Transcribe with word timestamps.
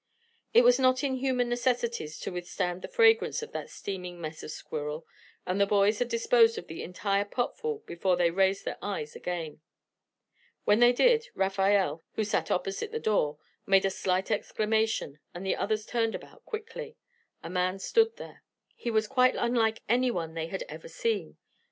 It 0.51 0.63
was 0.63 0.79
not 0.79 1.03
in 1.03 1.17
human 1.17 1.47
necessities 1.47 2.19
to 2.21 2.31
withstand 2.31 2.81
the 2.81 2.87
fragrance 2.87 3.43
of 3.43 3.51
that 3.51 3.69
steaming 3.69 4.19
mess 4.19 4.41
of 4.41 4.49
squirrel, 4.49 5.05
and 5.45 5.61
the 5.61 5.67
boys 5.67 5.99
had 5.99 6.09
disposed 6.09 6.57
of 6.57 6.65
the 6.65 6.81
entire 6.81 7.23
potful 7.23 7.83
before 7.85 8.15
they 8.17 8.31
raised 8.31 8.65
their 8.65 8.79
eyes 8.81 9.15
again. 9.15 9.61
When 10.65 10.79
they 10.79 10.91
did, 10.91 11.29
Rafael, 11.35 12.01
who 12.13 12.23
sat 12.23 12.49
opposite 12.49 12.91
the 12.91 12.99
door, 12.99 13.37
made 13.67 13.85
a 13.85 13.91
slight 13.91 14.31
exclamation, 14.31 15.19
and 15.35 15.45
the 15.45 15.55
others 15.55 15.85
turned 15.85 16.15
about 16.15 16.45
quickly. 16.45 16.97
A 17.43 17.49
man 17.51 17.77
stood 17.77 18.17
there. 18.17 18.43
He 18.73 18.89
was 18.89 19.05
quite 19.05 19.35
unlike 19.37 19.83
any 19.87 20.09
one 20.09 20.33
they 20.33 20.47
had 20.47 20.63
ever 20.67 20.87
seen. 20.87 21.37